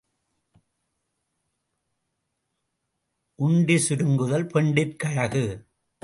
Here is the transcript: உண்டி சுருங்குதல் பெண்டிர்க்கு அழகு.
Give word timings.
உண்டி 3.39 3.75
சுருங்குதல் 3.75 4.47
பெண்டிர்க்கு 4.53 5.05
அழகு. 5.05 5.43